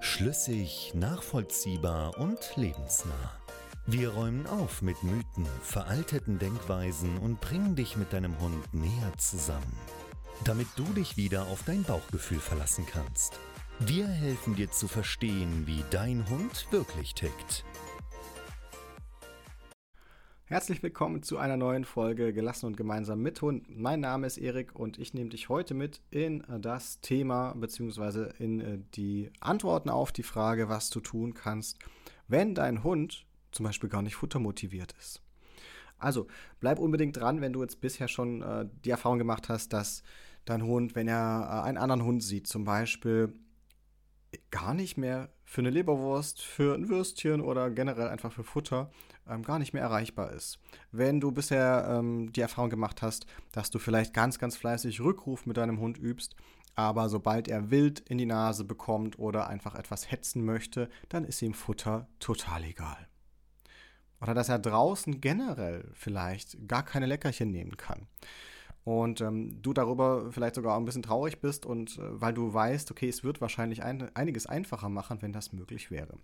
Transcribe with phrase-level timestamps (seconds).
[0.00, 3.32] Schlüssig, nachvollziehbar und lebensnah.
[3.86, 9.76] Wir räumen auf mit Mythen, veralteten Denkweisen und bringen dich mit deinem Hund näher zusammen,
[10.44, 13.38] damit du dich wieder auf dein Bauchgefühl verlassen kannst.
[13.78, 17.64] Wir helfen dir zu verstehen, wie dein Hund wirklich tickt.
[20.48, 23.66] Herzlich willkommen zu einer neuen Folge Gelassen und gemeinsam mit Hund.
[23.68, 28.28] Mein Name ist Erik und ich nehme dich heute mit in äh, das Thema bzw.
[28.38, 31.80] in äh, die Antworten auf die Frage, was du tun kannst,
[32.28, 35.20] wenn dein Hund zum Beispiel gar nicht futtermotiviert ist.
[35.98, 36.28] Also
[36.60, 40.04] bleib unbedingt dran, wenn du jetzt bisher schon äh, die Erfahrung gemacht hast, dass
[40.44, 43.32] dein Hund, wenn er äh, einen anderen Hund sieht, zum Beispiel
[44.50, 48.90] gar nicht mehr für eine Leberwurst, für ein Würstchen oder generell einfach für Futter
[49.28, 50.58] ähm, gar nicht mehr erreichbar ist.
[50.92, 55.46] Wenn du bisher ähm, die Erfahrung gemacht hast, dass du vielleicht ganz, ganz fleißig Rückruf
[55.46, 56.34] mit deinem Hund übst,
[56.74, 61.40] aber sobald er wild in die Nase bekommt oder einfach etwas hetzen möchte, dann ist
[61.42, 63.08] ihm Futter total egal.
[64.20, 68.06] Oder dass er draußen generell vielleicht gar keine Leckerchen nehmen kann
[68.86, 72.92] und ähm, du darüber vielleicht sogar ein bisschen traurig bist und äh, weil du weißt,
[72.92, 76.14] okay, es wird wahrscheinlich ein, einiges einfacher machen, wenn das möglich wäre.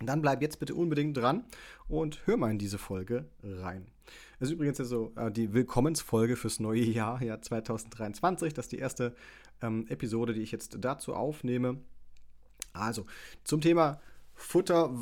[0.00, 1.44] Dann bleib jetzt bitte unbedingt dran
[1.88, 3.88] und hör mal in diese Folge rein.
[4.38, 8.54] Das ist übrigens ja so äh, die Willkommensfolge fürs neue Jahr, ja 2023.
[8.54, 9.16] Das ist die erste
[9.60, 11.80] ähm, Episode, die ich jetzt dazu aufnehme.
[12.72, 13.04] Also
[13.42, 14.00] zum Thema
[14.34, 14.94] Futter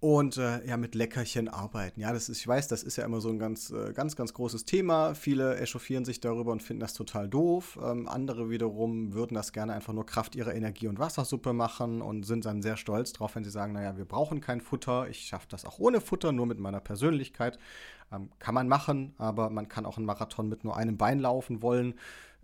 [0.00, 2.00] und äh, ja mit Leckerchen arbeiten.
[2.00, 4.32] Ja, das ist, ich weiß, das ist ja immer so ein ganz, äh, ganz, ganz
[4.32, 5.14] großes Thema.
[5.14, 7.78] Viele echauffieren sich darüber und finden das total doof.
[7.82, 12.24] Ähm, andere wiederum würden das gerne einfach nur Kraft ihrer Energie- und Wassersuppe machen und
[12.24, 15.08] sind dann sehr stolz drauf, wenn sie sagen, naja, wir brauchen kein Futter.
[15.08, 17.58] Ich schaffe das auch ohne Futter, nur mit meiner Persönlichkeit.
[18.12, 21.60] Ähm, kann man machen, aber man kann auch einen Marathon mit nur einem Bein laufen
[21.60, 21.94] wollen.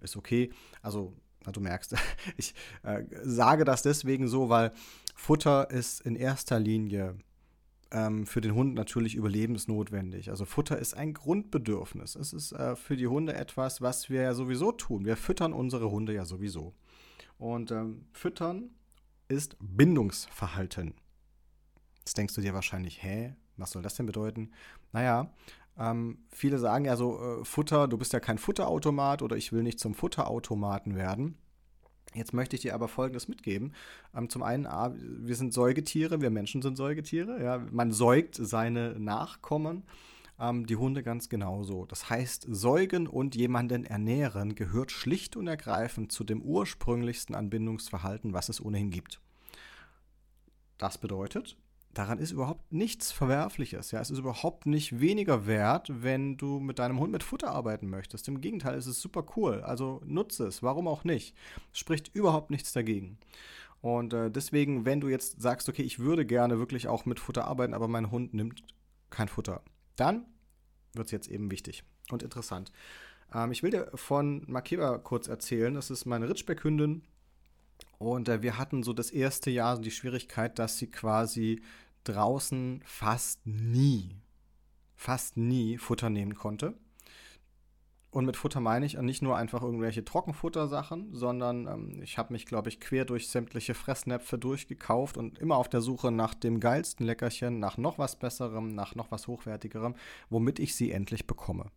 [0.03, 0.50] Ist okay.
[0.82, 1.12] Also
[1.47, 1.94] na, du merkst,
[2.37, 4.72] ich äh, sage das deswegen so, weil
[5.14, 7.16] Futter ist in erster Linie
[7.94, 10.31] ähm, für den Hund natürlich überlebensnotwendig.
[10.31, 12.16] Also Futter ist ein Grundbedürfnis.
[12.16, 15.05] Es ist äh, für die Hunde etwas, was wir ja sowieso tun.
[15.05, 16.75] Wir füttern unsere Hunde ja sowieso.
[17.38, 18.71] Und ähm, füttern
[19.28, 20.94] ist Bindungsverhalten.
[22.00, 24.50] Jetzt denkst du dir wahrscheinlich, hä, was soll das denn bedeuten?
[24.93, 25.32] Naja,
[25.78, 29.62] ähm, viele sagen ja so, äh, Futter, du bist ja kein Futterautomat oder ich will
[29.62, 31.38] nicht zum Futterautomaten werden.
[32.14, 33.72] Jetzt möchte ich dir aber Folgendes mitgeben.
[34.14, 37.42] Ähm, zum einen, wir sind Säugetiere, wir Menschen sind Säugetiere.
[37.42, 37.58] Ja?
[37.70, 39.82] Man säugt seine Nachkommen,
[40.38, 41.86] ähm, die Hunde ganz genauso.
[41.86, 48.48] Das heißt, säugen und jemanden ernähren gehört schlicht und ergreifend zu dem ursprünglichsten Anbindungsverhalten, was
[48.48, 49.20] es ohnehin gibt.
[50.78, 51.56] Das bedeutet,
[51.94, 53.91] daran ist überhaupt nichts Verwerfliches.
[53.91, 57.88] Ja, es ist überhaupt nicht weniger wert, wenn du mit deinem Hund mit Futter arbeiten
[57.88, 58.28] möchtest.
[58.28, 59.60] Im Gegenteil, es ist super cool.
[59.62, 60.62] Also nutze es.
[60.62, 61.34] Warum auch nicht?
[61.72, 63.19] Spricht überhaupt nichts dagegen.
[63.81, 67.47] Und äh, deswegen, wenn du jetzt sagst, okay, ich würde gerne wirklich auch mit Futter
[67.47, 68.62] arbeiten, aber mein Hund nimmt
[69.11, 69.62] kein Futter,
[69.97, 70.25] dann
[70.94, 72.72] wird es jetzt eben wichtig und interessant.
[73.34, 75.75] Ähm, ich will dir von Makeba kurz erzählen.
[75.75, 77.03] Das ist meine Ritschbeckhündin.
[78.12, 81.62] Und äh, wir hatten so das erste Jahr die Schwierigkeit, dass sie quasi
[82.04, 84.16] draußen fast nie,
[84.94, 86.75] fast nie Futter nehmen konnte.
[88.14, 92.47] Und mit Futter meine ich nicht nur einfach irgendwelche Trockenfuttersachen, sondern ähm, ich habe mich,
[92.47, 97.04] glaube ich, quer durch sämtliche Fressnäpfe durchgekauft und immer auf der Suche nach dem geilsten
[97.06, 99.97] Leckerchen, nach noch was Besserem, nach noch was Hochwertigerem,
[100.31, 101.72] womit ich sie endlich bekomme.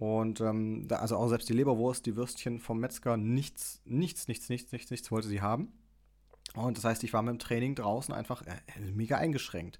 [0.00, 4.48] Und ähm, da, also auch selbst die Leberwurst, die Würstchen vom Metzger, nichts, nichts, nichts,
[4.48, 5.74] nichts, nichts, nichts wollte sie haben.
[6.54, 9.78] Und das heißt, ich war mit dem Training draußen einfach äh, mega eingeschränkt.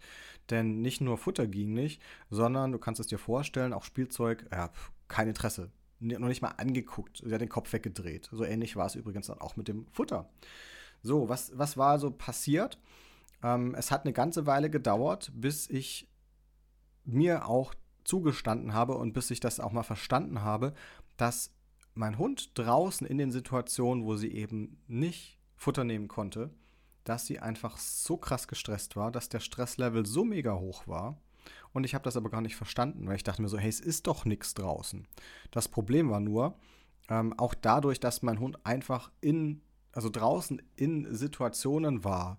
[0.51, 4.71] Denn nicht nur Futter ging nicht, sondern du kannst es dir vorstellen, auch Spielzeug, ja,
[5.09, 5.71] kein Interesse.
[6.01, 7.23] Noch nicht mal angeguckt.
[7.25, 8.29] Sie hat den Kopf weggedreht.
[8.31, 10.29] So ähnlich war es übrigens dann auch mit dem Futter.
[11.03, 12.79] So, was, was war so passiert?
[13.43, 16.11] Ähm, es hat eine ganze Weile gedauert, bis ich
[17.07, 17.73] mir auch
[18.11, 20.75] zugestanden habe und bis ich das auch mal verstanden habe,
[21.17, 21.53] dass
[21.95, 26.51] mein Hund draußen in den Situationen, wo sie eben nicht Futter nehmen konnte,
[27.05, 31.21] dass sie einfach so krass gestresst war, dass der Stresslevel so mega hoch war.
[31.73, 33.81] Und ich habe das aber gar nicht verstanden, weil ich dachte mir so, hey, es
[33.81, 35.07] ist doch nichts draußen.
[35.53, 36.59] Das Problem war nur,
[37.09, 39.63] ähm, auch dadurch, dass mein Hund einfach in,
[39.93, 42.39] also draußen in Situationen war,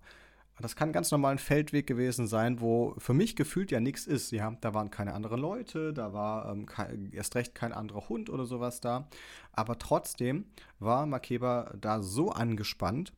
[0.62, 4.30] Das kann ganz normal ein Feldweg gewesen sein, wo für mich gefühlt ja nichts ist.
[4.30, 8.30] Ja, da waren keine anderen Leute, da war ähm, kein, erst recht kein anderer Hund
[8.30, 9.08] oder sowas da.
[9.52, 10.46] Aber trotzdem
[10.78, 13.12] war Makeba da so angespannt,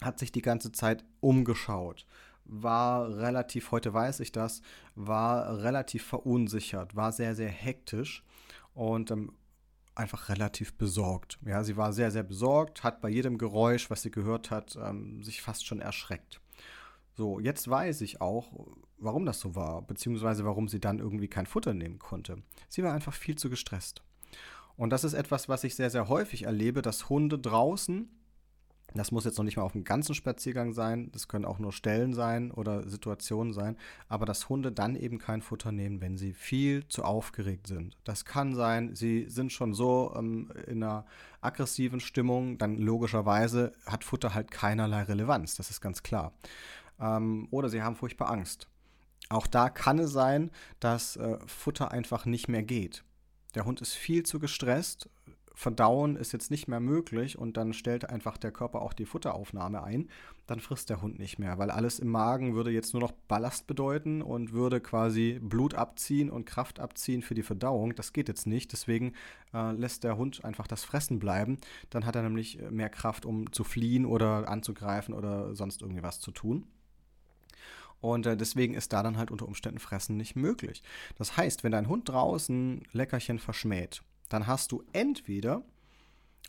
[0.00, 2.06] hat sich die ganze Zeit umgeschaut,
[2.44, 4.62] war relativ, heute weiß ich das,
[4.94, 8.22] war relativ verunsichert, war sehr, sehr hektisch
[8.72, 9.32] und ähm,
[9.96, 11.40] einfach relativ besorgt.
[11.44, 15.24] Ja, sie war sehr, sehr besorgt, hat bei jedem Geräusch, was sie gehört hat, ähm,
[15.24, 16.41] sich fast schon erschreckt.
[17.14, 18.66] So, jetzt weiß ich auch,
[18.98, 22.42] warum das so war, beziehungsweise warum sie dann irgendwie kein Futter nehmen konnte.
[22.68, 24.02] Sie war einfach viel zu gestresst.
[24.76, 28.08] Und das ist etwas, was ich sehr, sehr häufig erlebe, dass Hunde draußen
[28.94, 31.72] das muss jetzt noch nicht mal auf dem ganzen Spaziergang sein, das können auch nur
[31.72, 33.76] Stellen sein oder Situationen sein,
[34.08, 37.96] aber dass Hunde dann eben kein Futter nehmen, wenn sie viel zu aufgeregt sind.
[38.04, 41.06] Das kann sein, sie sind schon so ähm, in einer
[41.40, 46.32] aggressiven Stimmung, dann logischerweise hat Futter halt keinerlei Relevanz, das ist ganz klar.
[47.00, 48.68] Ähm, oder sie haben furchtbar Angst.
[49.28, 50.50] Auch da kann es sein,
[50.80, 53.04] dass äh, Futter einfach nicht mehr geht.
[53.54, 55.08] Der Hund ist viel zu gestresst,
[55.54, 59.82] Verdauen ist jetzt nicht mehr möglich und dann stellt einfach der Körper auch die Futteraufnahme
[59.82, 60.08] ein,
[60.46, 63.66] dann frisst der Hund nicht mehr, weil alles im Magen würde jetzt nur noch Ballast
[63.66, 67.94] bedeuten und würde quasi Blut abziehen und Kraft abziehen für die Verdauung.
[67.94, 69.12] Das geht jetzt nicht, deswegen
[69.52, 71.58] äh, lässt der Hund einfach das Fressen bleiben.
[71.90, 76.02] Dann hat er nämlich äh, mehr Kraft, um zu fliehen oder anzugreifen oder sonst irgendwie
[76.02, 76.66] was zu tun.
[78.02, 80.82] Und äh, deswegen ist da dann halt unter Umständen Fressen nicht möglich.
[81.16, 85.62] Das heißt, wenn dein Hund draußen Leckerchen verschmäht, dann hast du entweder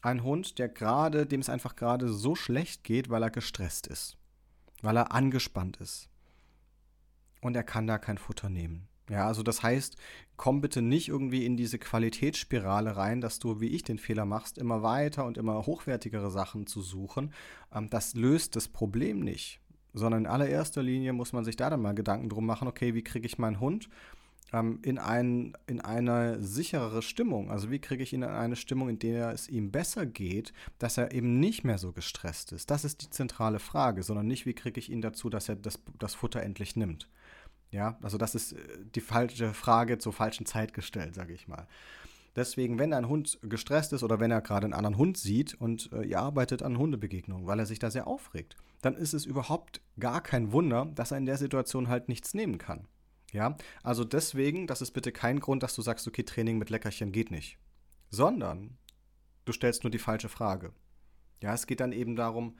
[0.02, 4.18] einen Hund, der gerade, dem es einfach gerade so schlecht geht, weil er gestresst ist,
[4.82, 6.10] weil er angespannt ist.
[7.40, 8.88] Und er kann da kein Futter nehmen.
[9.10, 9.98] Ja, also das heißt,
[10.38, 14.58] komm bitte nicht irgendwie in diese Qualitätsspirale rein, dass du, wie ich den Fehler machst,
[14.58, 17.32] immer weiter und immer hochwertigere Sachen zu suchen.
[17.72, 19.60] Ähm, das löst das Problem nicht.
[19.94, 23.04] Sondern in allererster Linie muss man sich da dann mal Gedanken drum machen, okay, wie
[23.04, 23.90] kriege ich meinen Hund
[24.54, 27.52] ähm, in, ein, in eine sicherere Stimmung.
[27.52, 30.98] Also wie kriege ich ihn in eine Stimmung, in der es ihm besser geht, dass
[30.98, 32.72] er eben nicht mehr so gestresst ist.
[32.72, 35.80] Das ist die zentrale Frage, sondern nicht, wie kriege ich ihn dazu, dass er das,
[36.00, 37.10] das Futter endlich nimmt.
[37.72, 38.58] Ja, also das ist äh,
[38.94, 41.68] die falsche Frage zur falschen Zeit gestellt, sage ich mal.
[42.36, 45.92] Deswegen, wenn ein Hund gestresst ist oder wenn er gerade einen anderen Hund sieht und
[45.94, 49.82] äh, ihr arbeitet an Hundebegegnungen, weil er sich da sehr aufregt, dann ist es überhaupt
[50.00, 52.88] gar kein Wunder, dass er in der Situation halt nichts nehmen kann.
[53.32, 57.12] Ja, also deswegen, das ist bitte kein Grund, dass du sagst, okay, Training mit Leckerchen
[57.12, 57.58] geht nicht.
[58.10, 58.78] Sondern
[59.46, 60.72] du stellst nur die falsche Frage.
[61.42, 62.58] Ja, es geht dann eben darum,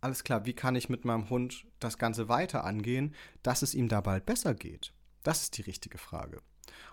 [0.00, 3.88] alles klar, wie kann ich mit meinem Hund das Ganze weiter angehen, dass es ihm
[3.88, 4.92] da bald besser geht?
[5.22, 6.42] Das ist die richtige Frage.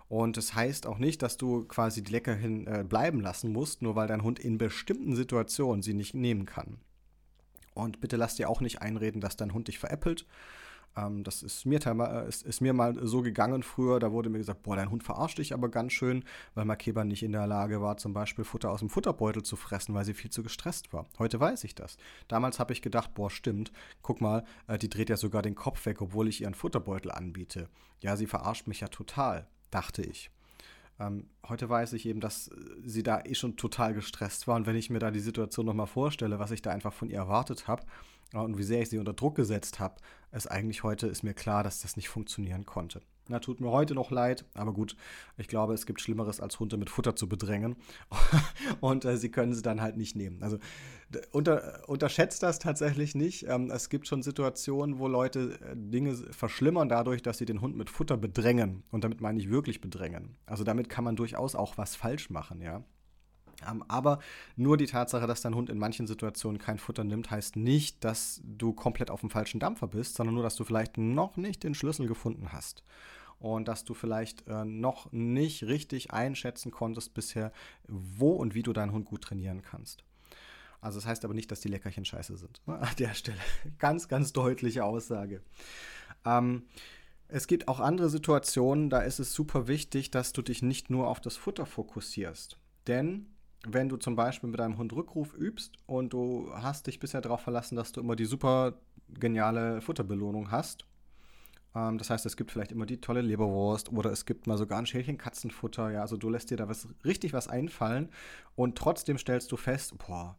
[0.08, 3.96] Und das heißt auch nicht, dass du quasi die Leckerchen äh, bleiben lassen musst, nur
[3.96, 6.78] weil dein Hund in bestimmten Situationen sie nicht nehmen kann.
[7.74, 10.26] Und bitte lass dir auch nicht einreden, dass dein Hund dich veräppelt
[10.96, 14.00] ähm, das ist mir, äh, ist, ist, mir mal so gegangen früher.
[14.00, 16.24] Da wurde mir gesagt, boah, dein Hund verarscht dich aber ganz schön,
[16.54, 19.96] weil Makeba nicht in der Lage war, zum Beispiel Futter aus dem Futterbeutel zu fressen,
[19.96, 21.06] weil sie viel zu gestresst war.
[21.20, 21.98] Heute weiß ich das.
[22.28, 23.72] Damals habe ich gedacht, boah, stimmt.
[24.02, 27.70] Guck mal, äh, die dreht ja sogar den Kopf weg, obwohl ich ihren Futterbeutel anbiete.
[28.02, 30.30] Ja, sie verarscht mich ja total, dachte ich.
[31.00, 34.56] Ähm, heute weiß ich eben, dass äh, sie da eh schon total gestresst war.
[34.56, 37.18] Und wenn ich mir da die Situation nochmal vorstelle, was ich da einfach von ihr
[37.18, 37.84] erwartet habe,
[38.34, 39.96] und wie sehr ich sie unter Druck gesetzt habe,
[40.32, 43.02] ist eigentlich heute, ist mir klar, dass das nicht funktionieren konnte.
[43.28, 44.96] Na, tut mir heute noch leid, aber gut,
[45.38, 47.76] ich glaube, es gibt Schlimmeres, als Hunde mit Futter zu bedrängen.
[48.82, 50.42] und äh, sie können sie dann halt nicht nehmen.
[50.44, 50.58] Also
[51.32, 53.48] unter, unterschätzt das tatsächlich nicht.
[53.48, 57.76] Ähm, es gibt schon Situationen, wo Leute äh, Dinge verschlimmern dadurch, dass sie den Hund
[57.78, 58.84] mit Futter bedrängen.
[58.92, 60.38] Und damit meine ich wirklich bedrängen.
[60.46, 62.84] Also damit kann man durchaus auch was falsch machen, ja.
[63.88, 64.20] Aber
[64.56, 68.42] nur die Tatsache, dass dein Hund in manchen Situationen kein Futter nimmt, heißt nicht, dass
[68.44, 71.76] du komplett auf dem falschen Dampfer bist, sondern nur, dass du vielleicht noch nicht den
[71.76, 72.84] Schlüssel gefunden hast.
[73.40, 77.52] Und dass du vielleicht äh, noch nicht richtig einschätzen konntest bisher,
[77.88, 80.04] wo und wie du deinen Hund gut trainieren kannst.
[80.82, 82.62] Also das heißt aber nicht, dass die Leckerchen scheiße sind.
[82.66, 83.40] An der Stelle.
[83.80, 85.42] Ganz, ganz deutliche Aussage.
[86.26, 86.64] Ähm,
[87.28, 91.08] es gibt auch andere Situationen, da ist es super wichtig, dass du dich nicht nur
[91.08, 92.58] auf das Futter fokussierst.
[92.88, 93.31] Denn
[93.68, 97.42] wenn du zum Beispiel mit deinem Hund Rückruf übst und du hast dich bisher darauf
[97.42, 100.86] verlassen, dass du immer die super geniale Futterbelohnung hast,
[101.76, 104.80] ähm, das heißt, es gibt vielleicht immer die tolle Leberwurst oder es gibt mal sogar
[104.80, 108.10] ein Schälchen Katzenfutter, ja, also du lässt dir da was, richtig was einfallen
[108.56, 110.38] und trotzdem stellst du fest, boah,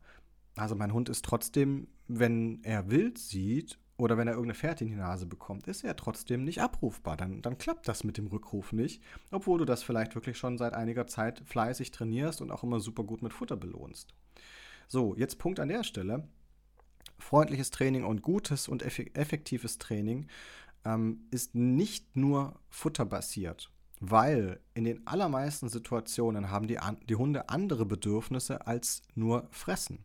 [0.56, 4.90] also mein Hund ist trotzdem, wenn er wild sieht oder wenn er irgendeine Fährte in
[4.90, 7.16] die Nase bekommt, ist er trotzdem nicht abrufbar.
[7.16, 10.74] Dann, dann klappt das mit dem Rückruf nicht, obwohl du das vielleicht wirklich schon seit
[10.74, 14.14] einiger Zeit fleißig trainierst und auch immer super gut mit Futter belohnst.
[14.88, 16.28] So, jetzt Punkt an der Stelle.
[17.18, 20.26] freundliches Training und gutes und effektives Training
[20.84, 23.70] ähm, ist nicht nur futterbasiert,
[24.00, 30.04] weil in den allermeisten Situationen haben die, die Hunde andere Bedürfnisse als nur fressen.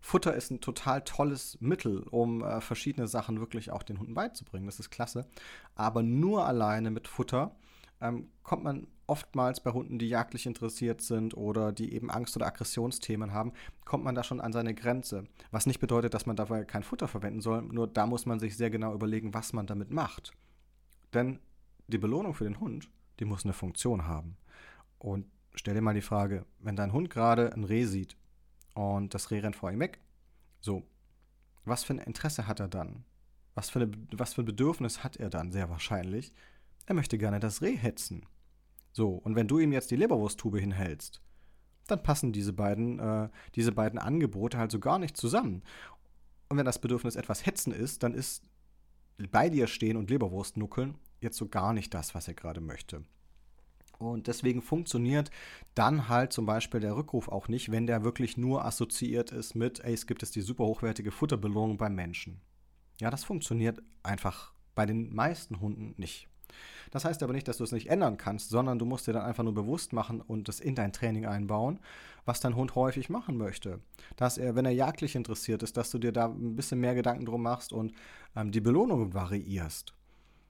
[0.00, 4.66] Futter ist ein total tolles Mittel, um äh, verschiedene Sachen wirklich auch den Hunden beizubringen.
[4.66, 5.26] Das ist klasse.
[5.74, 7.54] Aber nur alleine mit Futter
[8.00, 12.46] ähm, kommt man oftmals bei Hunden, die jagdlich interessiert sind oder die eben Angst- oder
[12.46, 13.52] Aggressionsthemen haben,
[13.84, 15.24] kommt man da schon an seine Grenze.
[15.50, 18.56] Was nicht bedeutet, dass man dabei kein Futter verwenden soll, nur da muss man sich
[18.56, 20.32] sehr genau überlegen, was man damit macht.
[21.12, 21.38] Denn
[21.88, 22.88] die Belohnung für den Hund,
[23.20, 24.36] die muss eine Funktion haben.
[24.98, 28.16] Und stell dir mal die Frage, wenn dein Hund gerade ein Reh sieht
[28.74, 30.00] und das Reh rennt vor ihm weg,
[30.60, 30.82] so,
[31.64, 33.04] was für ein Interesse hat er dann?
[33.54, 36.32] Was für, eine, was für ein Bedürfnis hat er dann sehr wahrscheinlich?
[36.86, 38.26] Er möchte gerne das Reh hetzen.
[38.92, 41.20] So, und wenn du ihm jetzt die Leberwursttube hinhältst,
[41.86, 45.62] dann passen diese beiden, äh, diese beiden Angebote halt so gar nicht zusammen.
[46.48, 48.44] Und wenn das Bedürfnis etwas hetzen ist, dann ist
[49.30, 53.04] bei dir stehen und Leberwurst nuckeln jetzt so gar nicht das, was er gerade möchte.
[53.98, 55.30] Und deswegen funktioniert
[55.74, 59.80] dann halt zum Beispiel der Rückruf auch nicht, wenn der wirklich nur assoziiert ist mit,
[59.80, 62.40] ey, es gibt es die super hochwertige Futterbelohnung beim Menschen.
[63.00, 66.28] Ja, das funktioniert einfach bei den meisten Hunden nicht.
[66.90, 69.24] Das heißt aber nicht, dass du es nicht ändern kannst, sondern du musst dir dann
[69.24, 71.80] einfach nur bewusst machen und es in dein Training einbauen,
[72.24, 73.80] was dein Hund häufig machen möchte.
[74.16, 77.26] Dass er, wenn er jagdlich interessiert ist, dass du dir da ein bisschen mehr Gedanken
[77.26, 77.92] drum machst und
[78.36, 79.94] ähm, die Belohnung variierst.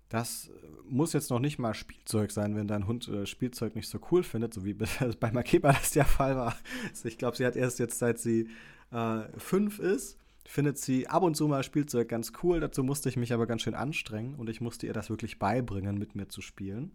[0.08, 0.50] Das
[0.88, 4.22] muss jetzt noch nicht mal Spielzeug sein, wenn dein Hund äh, Spielzeug nicht so cool
[4.22, 4.74] findet, so wie
[5.20, 6.56] bei Makeba das der Fall war.
[6.90, 8.48] Also ich glaube, sie hat erst jetzt, seit sie
[8.90, 12.60] äh, fünf ist, findet sie ab und zu mal Spielzeug ganz cool.
[12.60, 15.98] Dazu musste ich mich aber ganz schön anstrengen und ich musste ihr das wirklich beibringen,
[15.98, 16.92] mit mir zu spielen.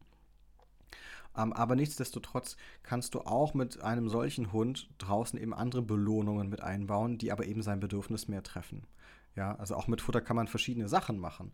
[1.38, 6.62] Ähm, aber nichtsdestotrotz kannst du auch mit einem solchen Hund draußen eben andere Belohnungen mit
[6.62, 8.88] einbauen, die aber eben sein Bedürfnis mehr treffen.
[9.36, 11.51] Ja, also auch mit Futter kann man verschiedene Sachen machen.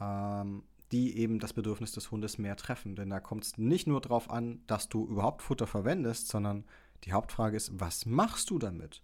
[0.00, 2.96] Ähm, die eben das Bedürfnis des Hundes mehr treffen.
[2.96, 6.64] Denn da kommt es nicht nur darauf an, dass du überhaupt Futter verwendest, sondern
[7.04, 9.02] die Hauptfrage ist, was machst du damit?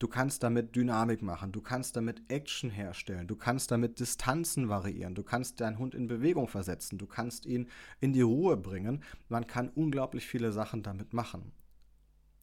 [0.00, 5.14] Du kannst damit Dynamik machen, du kannst damit Action herstellen, du kannst damit Distanzen variieren,
[5.14, 7.68] du kannst deinen Hund in Bewegung versetzen, du kannst ihn
[8.00, 9.02] in die Ruhe bringen.
[9.28, 11.52] Man kann unglaublich viele Sachen damit machen.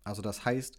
[0.04, 0.78] Also das heißt,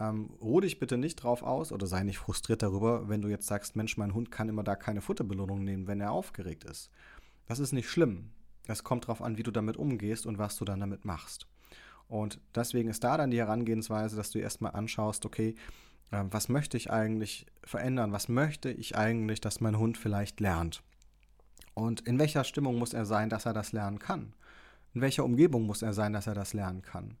[0.00, 3.46] ähm, ruh dich bitte nicht drauf aus oder sei nicht frustriert darüber, wenn du jetzt
[3.46, 6.90] sagst, Mensch, mein Hund kann immer da keine Futterbelohnung nehmen, wenn er aufgeregt ist.
[7.46, 8.30] Das ist nicht schlimm.
[8.66, 11.46] Es kommt darauf an, wie du damit umgehst und was du dann damit machst.
[12.08, 15.54] Und deswegen ist da dann die Herangehensweise, dass du erstmal anschaust, okay,
[16.12, 18.12] ähm, was möchte ich eigentlich verändern?
[18.12, 20.82] Was möchte ich eigentlich, dass mein Hund vielleicht lernt?
[21.74, 24.34] Und in welcher Stimmung muss er sein, dass er das lernen kann?
[24.94, 27.16] In welcher Umgebung muss er sein, dass er das lernen kann?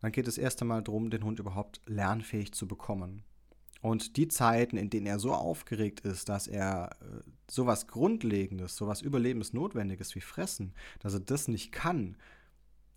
[0.00, 3.24] Dann geht es erst einmal darum, den Hund überhaupt lernfähig zu bekommen.
[3.82, 9.02] Und die Zeiten, in denen er so aufgeregt ist, dass er äh, sowas Grundlegendes, sowas
[9.02, 12.16] Überlebensnotwendiges wie Fressen, dass er das nicht kann,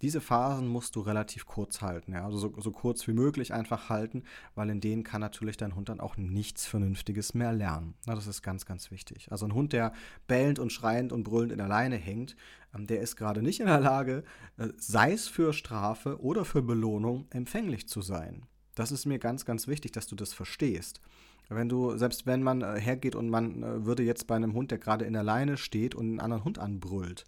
[0.02, 2.24] diese Phasen musst du relativ kurz halten, ja?
[2.24, 4.24] also so, so, kurz wie möglich einfach halten,
[4.56, 7.96] weil in denen kann natürlich dein Hund dann auch nichts Vernünftiges mehr lernen.
[8.06, 9.32] Na, das ist ganz, ganz wichtig.
[9.32, 9.92] Also ein Hund, der
[10.28, 12.36] bellend und schreiend und brüllend in der Leine hängt,
[12.74, 14.24] ähm, der ist gerade nicht in der Lage,
[14.58, 18.44] äh, sei es für Strafe oder für Belohnung, empfänglich zu sein.
[18.76, 21.02] Das ist mir ganz, ganz wichtig, dass du das verstehst.
[21.50, 24.72] Wenn du, selbst wenn man äh, hergeht und man äh, würde jetzt bei einem Hund,
[24.72, 27.26] der gerade in der Leine steht und einen anderen Hund anbrüllt,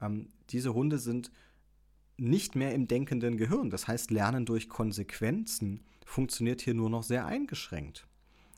[0.00, 1.30] ähm, diese Hunde sind
[2.16, 3.70] nicht mehr im denkenden Gehirn.
[3.70, 8.06] Das heißt, Lernen durch Konsequenzen funktioniert hier nur noch sehr eingeschränkt.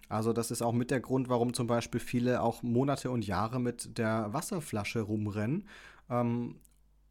[0.08, 3.60] Also das ist auch mit der Grund, warum zum Beispiel viele auch Monate und Jahre
[3.60, 5.68] mit der Wasserflasche rumrennen
[6.08, 6.56] ähm,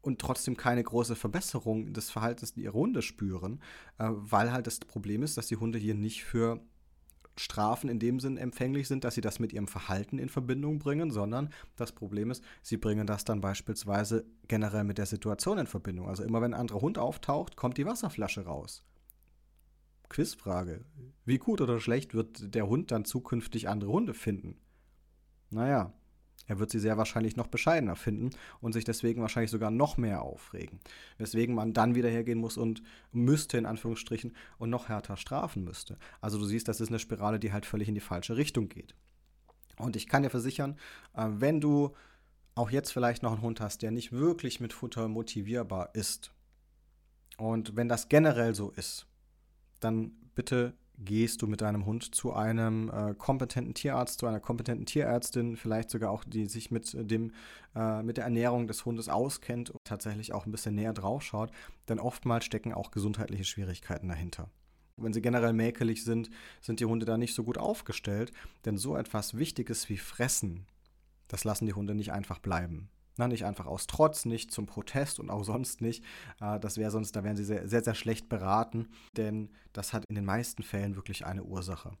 [0.02, 3.60] und trotzdem keine große Verbesserung des Verhaltens ihrer Hunde spüren,
[3.98, 6.60] äh, weil halt das Problem ist, dass die Hunde hier nicht für
[7.36, 11.10] Strafen in dem Sinn empfänglich sind, dass sie das mit ihrem Verhalten in Verbindung bringen,
[11.10, 16.08] sondern das Problem ist, sie bringen das dann beispielsweise generell mit der Situation in Verbindung.
[16.08, 18.84] Also immer wenn ein anderer Hund auftaucht, kommt die Wasserflasche raus.
[20.08, 20.84] Quizfrage.
[21.24, 24.60] Wie gut oder schlecht wird der Hund dann zukünftig andere Hunde finden?
[25.50, 25.92] Naja,
[26.46, 28.30] er wird sie sehr wahrscheinlich noch bescheidener finden
[28.60, 30.80] und sich deswegen wahrscheinlich sogar noch mehr aufregen.
[31.18, 32.82] Weswegen man dann wieder hergehen muss und
[33.12, 35.96] müsste, in Anführungsstrichen, und noch härter strafen müsste.
[36.20, 38.94] Also du siehst, das ist eine Spirale, die halt völlig in die falsche Richtung geht.
[39.76, 40.76] Und ich kann dir versichern,
[41.14, 41.94] äh, wenn du
[42.54, 46.32] auch jetzt vielleicht noch einen Hund hast, der nicht wirklich mit Futter motivierbar ist,
[47.40, 49.06] und wenn das generell so ist,
[49.80, 54.86] dann bitte gehst du mit deinem Hund zu einem äh, kompetenten Tierarzt, zu einer kompetenten
[54.86, 57.32] Tierärztin, vielleicht sogar auch, die sich mit dem,
[57.74, 61.50] äh, mit der Ernährung des Hundes auskennt und tatsächlich auch ein bisschen näher drauf schaut,
[61.88, 64.50] denn oftmals stecken auch gesundheitliche Schwierigkeiten dahinter.
[64.96, 66.28] wenn sie generell mäkelig sind,
[66.60, 68.32] sind die Hunde da nicht so gut aufgestellt.
[68.66, 70.66] Denn so etwas Wichtiges wie Fressen,
[71.26, 72.90] das lassen die Hunde nicht einfach bleiben.
[73.20, 76.02] Na, nicht einfach aus Trotz, nicht zum Protest und auch sonst nicht.
[76.40, 80.06] Äh, das wäre sonst, da wären sie sehr, sehr, sehr schlecht beraten, denn das hat
[80.08, 81.92] in den meisten Fällen wirklich eine Ursache.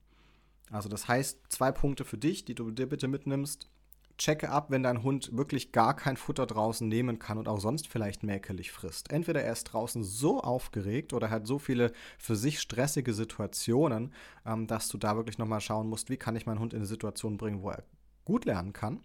[0.70, 3.68] Also das heißt, zwei Punkte für dich, die du dir bitte mitnimmst.
[4.16, 7.86] Checke ab, wenn dein Hund wirklich gar kein Futter draußen nehmen kann und auch sonst
[7.86, 9.12] vielleicht mäkelig frisst.
[9.12, 14.14] Entweder er ist draußen so aufgeregt oder hat so viele für sich stressige Situationen,
[14.46, 16.86] ähm, dass du da wirklich nochmal schauen musst, wie kann ich meinen Hund in eine
[16.86, 17.84] Situation bringen, wo er
[18.24, 19.00] gut lernen kann.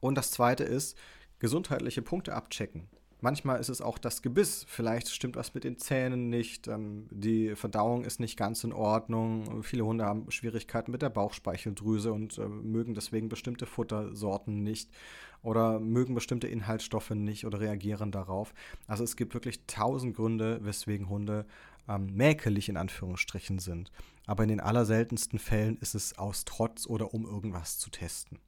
[0.00, 0.96] Und das zweite ist,
[1.38, 2.88] gesundheitliche Punkte abchecken.
[3.22, 4.64] Manchmal ist es auch das Gebiss.
[4.68, 6.66] Vielleicht stimmt was mit den Zähnen nicht.
[6.66, 9.62] Ähm, die Verdauung ist nicht ganz in Ordnung.
[9.62, 14.90] Viele Hunde haben Schwierigkeiten mit der Bauchspeicheldrüse und äh, mögen deswegen bestimmte Futtersorten nicht
[15.40, 18.54] oder mögen bestimmte Inhaltsstoffe nicht oder reagieren darauf.
[18.88, 21.46] Also es gibt wirklich tausend Gründe, weswegen Hunde
[21.88, 23.92] ähm, mäkelig in Anführungsstrichen sind.
[24.26, 28.40] Aber in den allerseltensten Fällen ist es aus Trotz oder um irgendwas zu testen.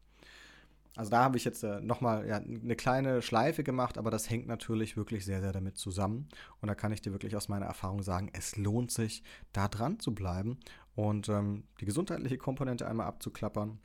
[0.97, 4.47] Also da habe ich jetzt äh, nochmal ja, eine kleine Schleife gemacht, aber das hängt
[4.47, 6.29] natürlich wirklich sehr, sehr damit zusammen.
[6.61, 9.99] Und da kann ich dir wirklich aus meiner Erfahrung sagen, es lohnt sich, da dran
[9.99, 10.59] zu bleiben
[10.95, 13.79] und ähm, die gesundheitliche Komponente einmal abzuklappern.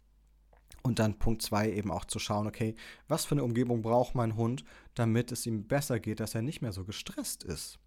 [0.83, 2.75] Und dann Punkt 2 eben auch zu schauen, okay,
[3.07, 4.63] was für eine Umgebung braucht mein Hund,
[4.93, 7.79] damit es ihm besser geht, dass er nicht mehr so gestresst ist.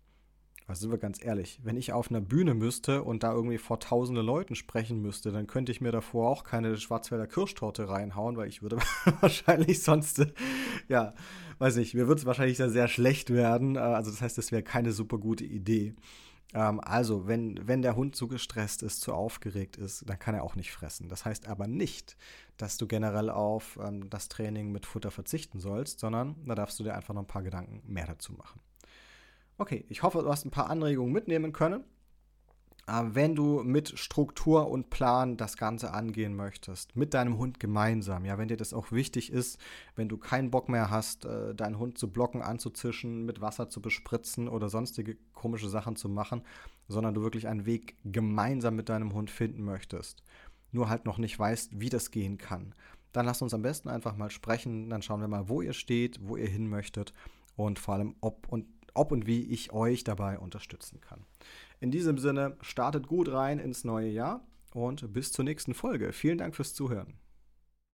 [0.67, 3.81] Also sind wir ganz ehrlich, wenn ich auf einer Bühne müsste und da irgendwie vor
[3.81, 8.49] tausende Leuten sprechen müsste, dann könnte ich mir davor auch keine Schwarzwälder Kirschtorte reinhauen, weil
[8.49, 8.79] ich würde
[9.21, 10.25] wahrscheinlich sonst,
[10.89, 11.15] ja,
[11.59, 13.77] weiß ich, mir würde es wahrscheinlich sehr, sehr schlecht werden.
[13.77, 15.95] Äh, also das heißt, das wäre keine super gute Idee.
[16.55, 20.45] Ähm, also, wenn, wenn der Hund zu gestresst ist, zu aufgeregt ist, dann kann er
[20.45, 21.09] auch nicht fressen.
[21.09, 22.17] Das heißt aber nicht,
[22.57, 26.85] dass du generell auf ähm, das Training mit Futter verzichten sollst, sondern da darfst du
[26.85, 28.61] dir einfach noch ein paar Gedanken mehr dazu machen.
[29.63, 31.85] Okay, ich hoffe, du hast ein paar Anregungen mitnehmen können.
[32.89, 38.25] Äh, wenn du mit Struktur und Plan das Ganze angehen möchtest, mit deinem Hund gemeinsam,
[38.25, 39.61] ja, wenn dir das auch wichtig ist,
[39.95, 43.81] wenn du keinen Bock mehr hast, äh, deinen Hund zu blocken, anzuzischen, mit Wasser zu
[43.81, 46.43] bespritzen oder sonstige komische Sachen zu machen,
[46.89, 50.25] sondern du wirklich einen Weg gemeinsam mit deinem Hund finden möchtest,
[50.73, 52.75] nur halt noch nicht weißt, wie das gehen kann,
[53.13, 56.19] dann lass uns am besten einfach mal sprechen, dann schauen wir mal, wo ihr steht,
[56.21, 57.13] wo ihr hin möchtet
[57.55, 61.25] und vor allem, ob und ob und wie ich euch dabei unterstützen kann.
[61.81, 66.13] In diesem Sinne, startet gut rein ins neue Jahr und bis zur nächsten Folge.
[66.13, 67.15] Vielen Dank fürs Zuhören.